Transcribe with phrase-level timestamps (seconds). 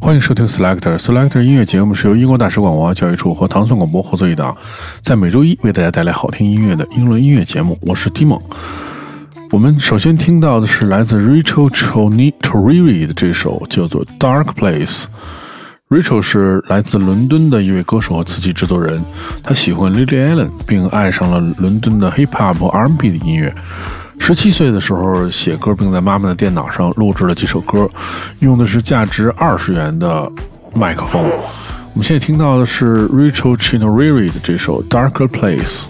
[0.00, 4.54] 欢迎收听 Selector Selector 音乐节目，是由英国大使馆文化教育处和唐宋广播合作一档，
[5.00, 7.78] 在每周一为大家带来好听音乐的英伦音乐节目。
[7.80, 8.42] 我是 Timo，。
[9.52, 15.04] 我们首先听到的是来自 Rachel Chonituri 的这首叫做《Dark Place》。
[15.88, 19.02] Rachel 是来自伦敦的一位歌手和词曲制作人，
[19.42, 23.54] 他喜欢 Lily Allen，并爱上了伦敦的 Hip Hop R&B 的音乐。
[24.22, 27.90] 十七岁的时候写歌，并在妈妈的电脑上录制了几首歌，
[28.38, 30.30] 用的是价值二十元的
[30.72, 31.24] 麦克风。
[31.24, 35.86] 我们现在听到的是 Rachel Chonituri 的这首《Darker Place》。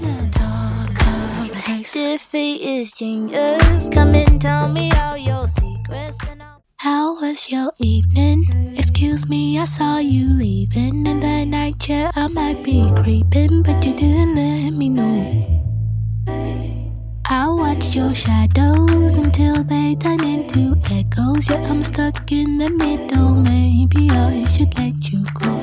[6.82, 8.42] How was your evening?
[8.74, 12.10] Excuse me, I saw you leaving in the night chair.
[12.14, 15.59] I might be creeping, but you didn't let me know.
[17.90, 21.50] Your shadows until they turn into echoes.
[21.50, 23.34] Yeah, I'm stuck in the middle.
[23.34, 25.24] Maybe I should let you.
[25.34, 25.59] Go.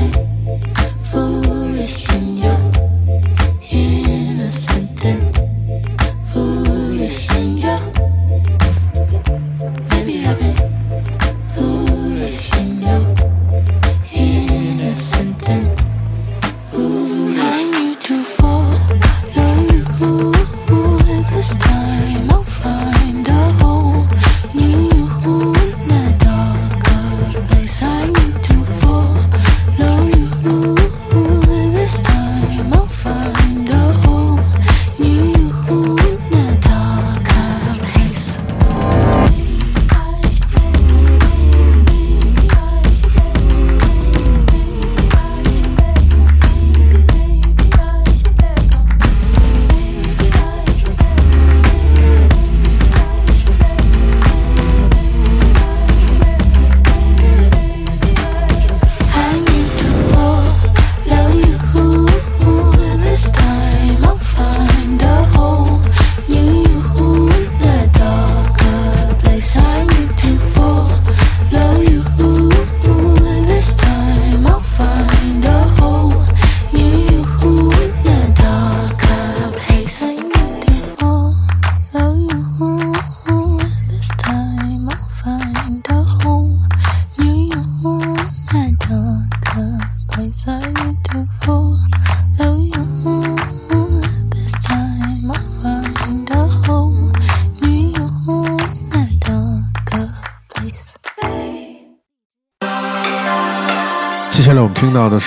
[0.00, 0.39] Thank you.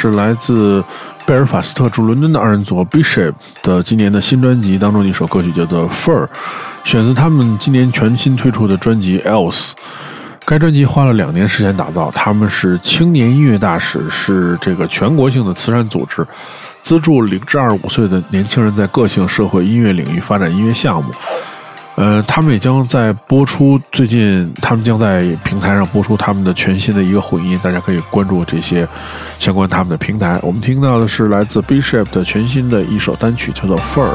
[0.03, 0.83] 是来自
[1.25, 3.31] 贝尔法斯特驻伦敦的二人组 Bishop
[3.61, 6.25] 的今年的新专辑当中的一首歌曲，叫做《Fur》，
[6.83, 9.71] 选自他们今年全新推出的专辑《Else》。
[10.43, 16.27] 该专辑花了两年时间打造，他们是青年音乐大使，是这个全国性的慈善组织，
[16.81, 21.13] 资助零至二十五岁的年轻人在个性社会音乐领域发展音乐项目。
[21.95, 28.87] 呃，他们也将在播出，最近他们将在平台上播出他们的全新的一个混音，大家可以关注这些
[29.37, 30.39] 相关他们的平台。
[30.41, 34.09] 我们听到的是来自 Bishop 的全新的一首单曲，叫做《Fur》。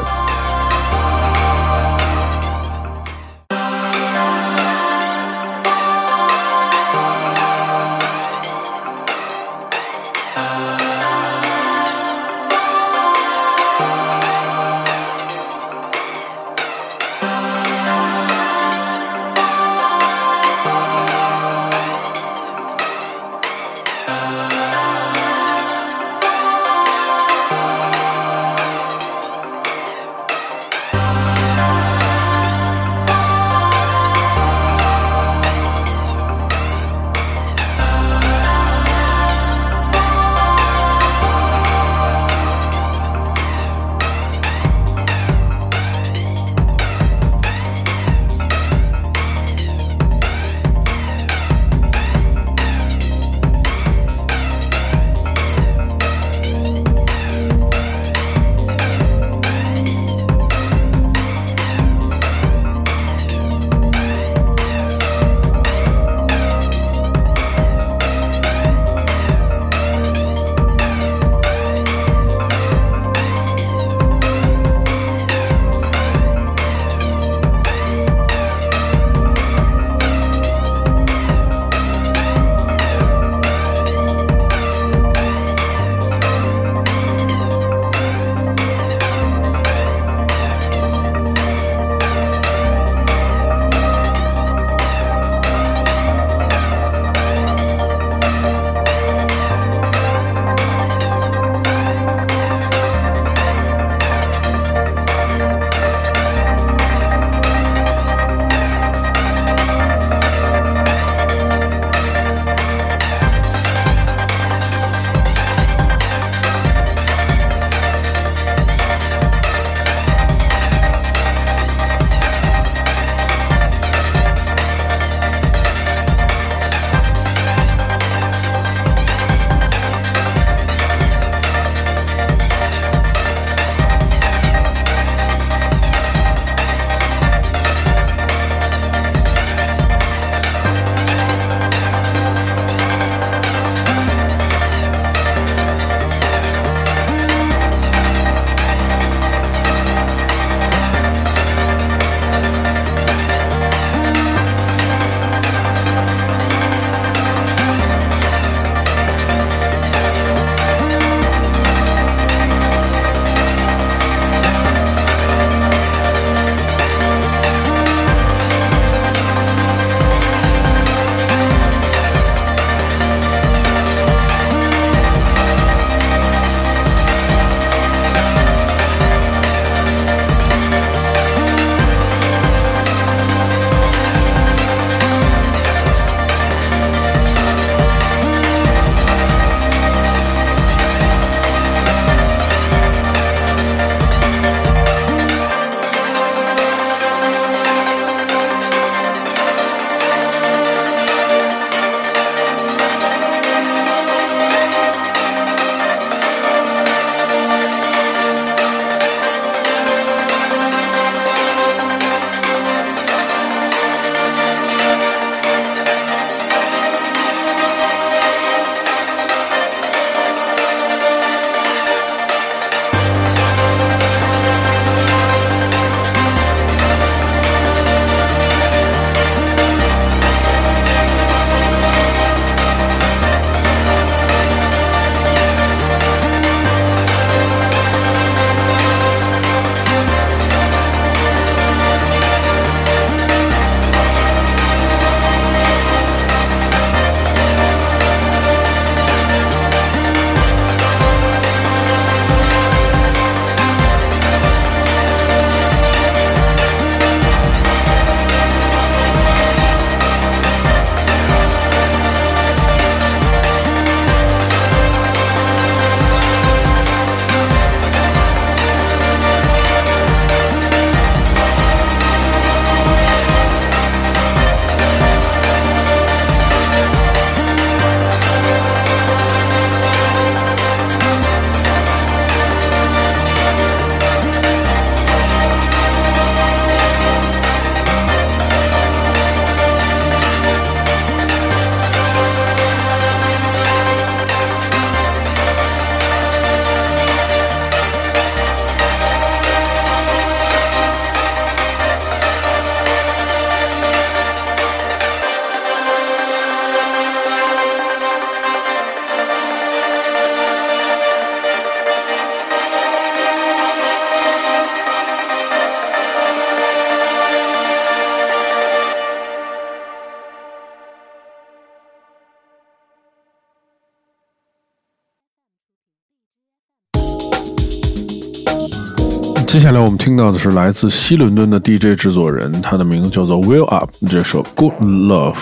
[329.69, 335.35] 下来我们听到的是来自西伦敦的 DJ 制作人，他的名字叫做 Will Up，这首 Good Love，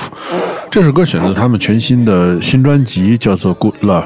[0.70, 4.04] 这首歌选自他们全新的新专辑，叫做 Good Love。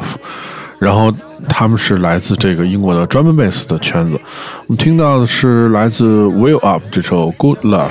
[0.77, 1.11] 然后
[1.49, 4.21] 他们是来自这个英国的 drum and bass 的圈子。
[4.67, 7.89] 我们听到的是来自 Will Up 这首 Good Love。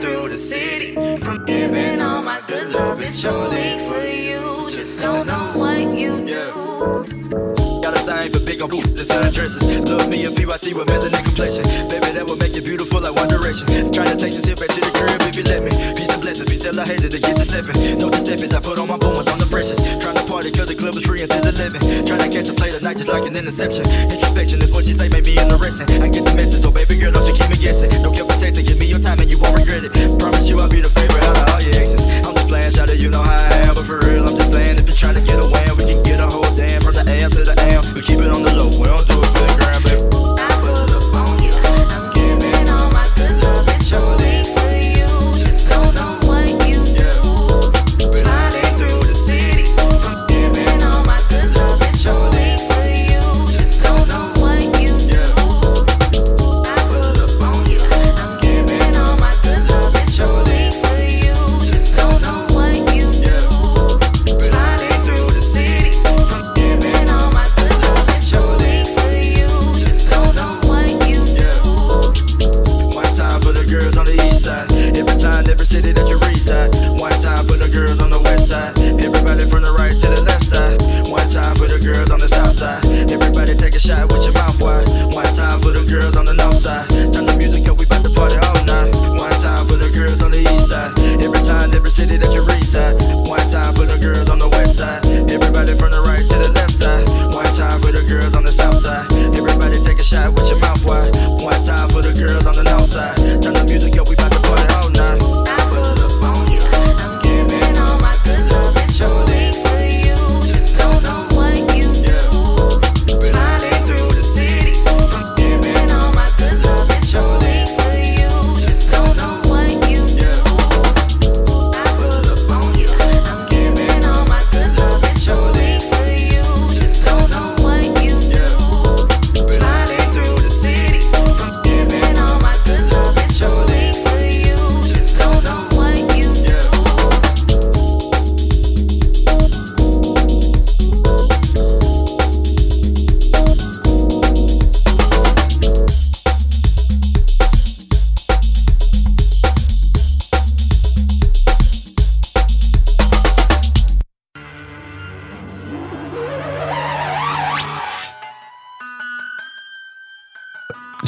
[0.00, 0.94] Through the city.
[1.20, 3.02] From giving all my good love.
[3.02, 4.70] It's only for you.
[4.70, 7.04] Just don't know what you do.
[7.82, 9.62] Got a thing for big on boots and sundresses.
[9.86, 11.62] Love me a PYT with melanin complexion.
[11.88, 13.66] Baby, that will make you beautiful like One Direction.
[13.92, 15.70] Trying to take this hip back to the crib if you let me.
[15.94, 17.76] Peace and blessings, peace till I hated to get the seven.
[17.98, 19.81] No deceptions, I put on my boomers on the freshest.
[20.52, 22.04] Cause the club is free until 11.
[22.04, 23.88] Trying to catch a play tonight just like an interception.
[24.12, 25.88] Introspection is what she say, made me interesting.
[26.02, 27.88] I get the message, so baby girl, don't you keep me guessing.
[28.04, 29.92] Don't care for tasting, give me your time and you won't regret it.
[30.20, 32.04] Promise you I'll be the favorite out of all your exes.
[32.26, 33.74] I'm just playing, shout you know how I am.
[33.74, 35.31] But for real, I'm just saying, if you're trying to get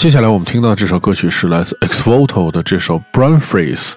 [0.04, 3.94] 接下来我们听到这首歌曲是来自 X Voto 的这首 Brown Freeze，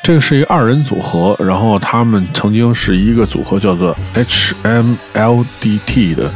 [0.00, 6.32] 这个是一个二人组合，然后他们曾经是一个组合叫做 HMLDT 的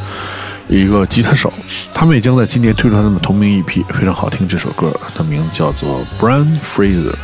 [0.66, 1.52] 一个吉他手，
[1.94, 4.48] 他们也将在今年推出他们同名 EP，非常好听。
[4.48, 7.14] 这首歌的名字叫做 Brown Freeze。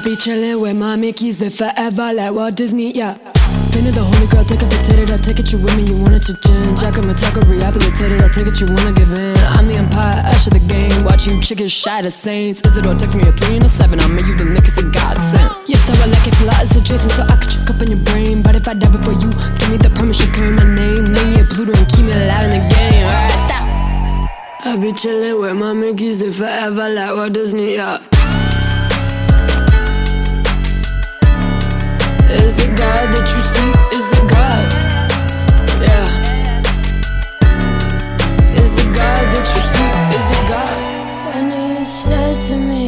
[0.00, 3.20] I be chillin' with my Mickeys, live forever like Walt Disney, yeah.
[3.68, 6.00] Been to the holy girl, take a potato, I take it, you with me, you
[6.00, 6.72] wanna cha-chin.
[6.72, 9.36] Jack of my taco, rehabilitated, I take it, you wanna give in.
[9.52, 12.64] I'm the empire, usher the game, watch you chickens shy the saints.
[12.64, 15.52] Isidore text me a three and a seven, I made you the niggas a godsend.
[15.68, 18.00] Yeah, so I like it, fly is adjacent, so I could check up in your
[18.08, 18.40] brain.
[18.40, 19.28] But if I die before you,
[19.60, 21.12] give me the permission, carry my name.
[21.12, 23.04] Name me a Pluto and keep me alive in the game.
[23.04, 23.68] Alright, stop.
[24.64, 28.00] I be chillin' with my Mickeys, live forever like Walt Disney, yeah.
[32.30, 33.70] Is it God that you see?
[33.98, 34.66] Is it God?
[35.86, 36.06] Yeah.
[38.62, 39.90] Is it God that you see?
[40.18, 40.78] Is it God?
[41.36, 42.84] And he said to me,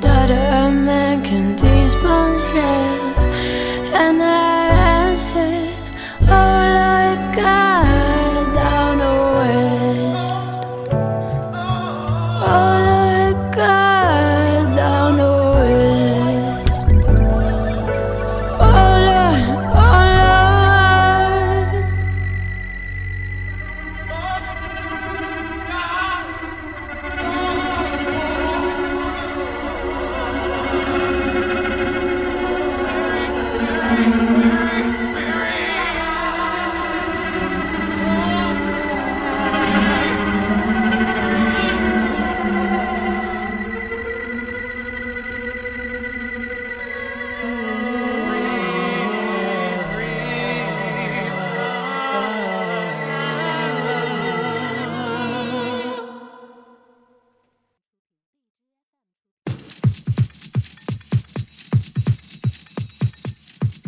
[0.00, 3.16] Daughter, I'm making these bones live.
[3.94, 5.55] And I answered,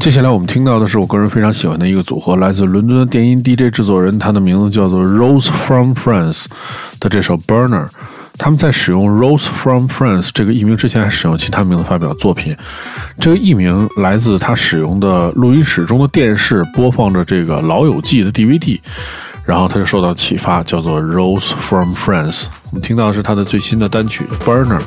[0.08, 6.46] 接下来我们听到的是我个人非常喜欢的一个组合，来自伦敦的电音 DJ 制作人，他的名字叫做 Rose from France
[6.98, 7.86] 的这首 Burner。
[8.38, 12.56] 他们在使用 Rose from France 这个艺名之前，还使用其他名字发表作品。
[13.20, 18.80] 这个艺名来自他使用的录音室中的电视播放着这个《老友记》的 DVD，
[19.44, 22.46] 然后他就受到启发，叫做 Rose from France。
[22.70, 24.80] 我们听到的是他的最新的单曲 Burner。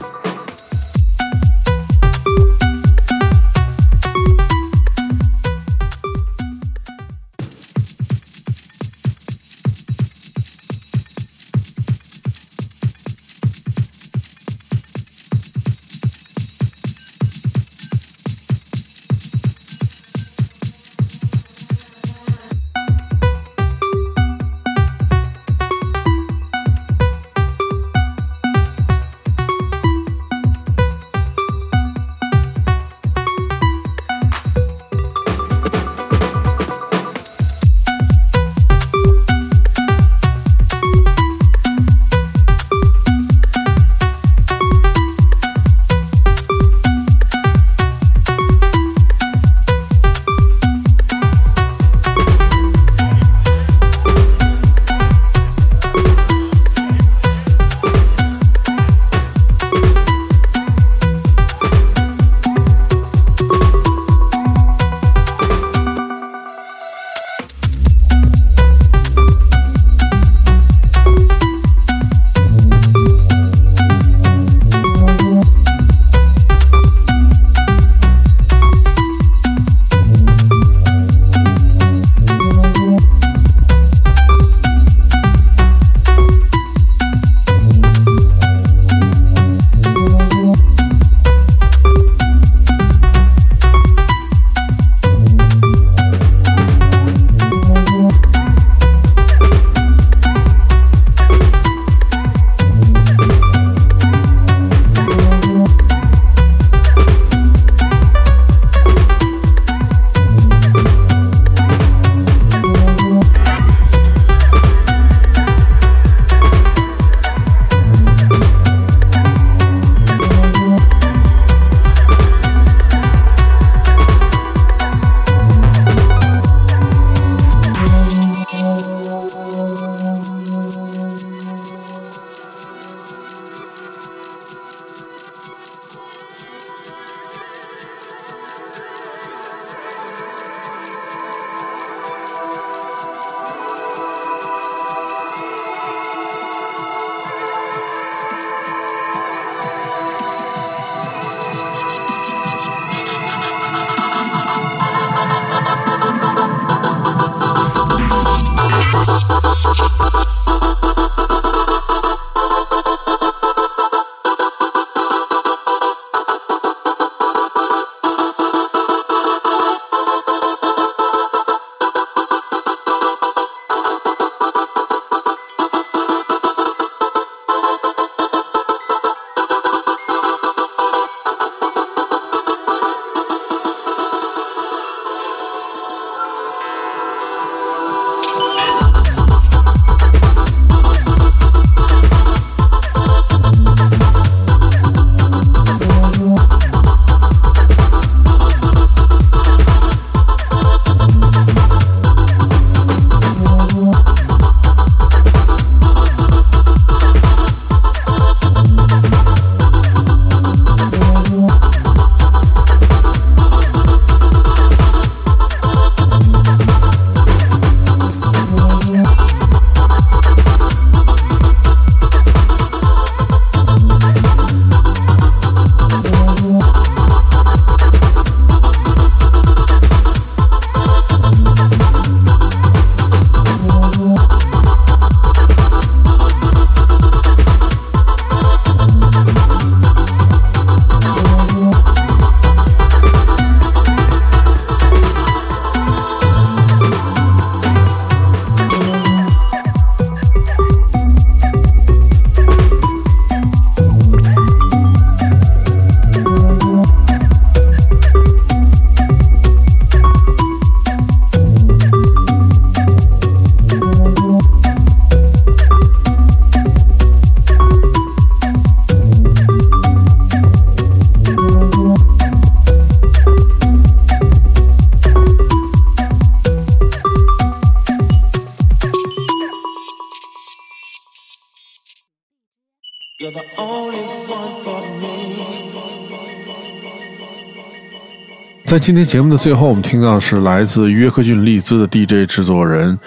[288.71, 292.97] 在今天节目的最后，我们听到的是来自约克郡利兹的 DJ 制作人，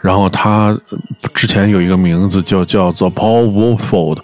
[0.00, 0.74] 然后他
[1.34, 4.16] 之前有一个名字就叫做 Paul Wolford，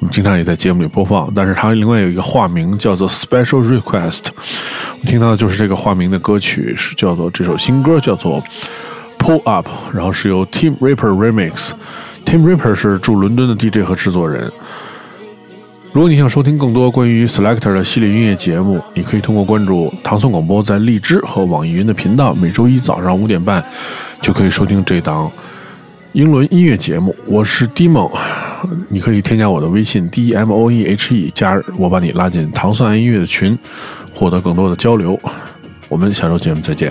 [0.00, 4.30] 们经常也在节目里播放，但是他另外有一个化名叫做 Special Request，
[5.00, 8.42] 我听到的就是这个化名的歌曲，是叫做这首新歌叫做
[9.20, 11.70] Pull Up，然后是由 Tim Ripper Remix。
[12.24, 14.50] Tim Ripper 是驻伦敦的 DJ 和制作人。
[15.92, 23.62] 如果你想收听更多关于 Selector 的系列音乐节目，你可以通过关注唐宋广播在荔枝和网易云的频道，每周一早上五点半
[24.22, 25.30] 就可以收听这档
[26.12, 27.14] 英伦音乐节目。
[27.26, 28.10] 我是 Dimo，
[28.88, 33.56] 你可以添加我的微信 D M O E H E，加我把你拉进糖蒜爱音乐的群，
[34.14, 35.20] 获得更多的交流。
[35.90, 36.90] 我们下周节目再见。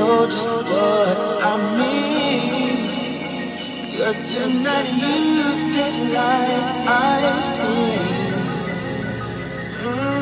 [0.00, 2.76] Know just what I mean.
[3.96, 5.16] Cause tonight you
[5.74, 8.04] taste like ice cream.
[9.82, 10.19] Mm.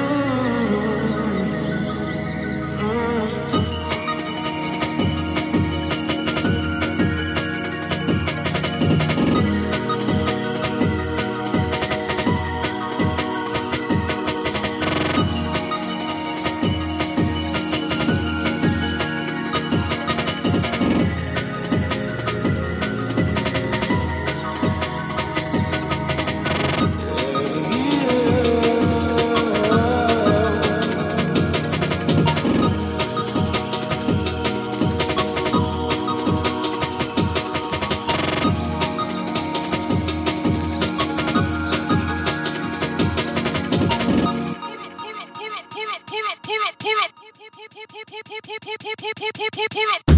[48.42, 50.17] pew pew pew pew pew pew pew pew.